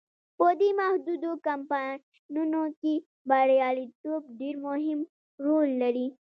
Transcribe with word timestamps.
په 0.37 0.47
دې 0.59 0.69
محدودو 0.79 1.31
کمپاینونو 1.47 2.61
کې 2.79 2.93
بریالیتوب 3.29 4.21
ډیر 4.39 4.55
مهم 4.65 4.99
رول 5.45 5.69
لري. 5.81 6.07